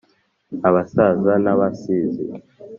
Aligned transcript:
abasaza 0.67 1.33
n’abasizi 1.43 2.23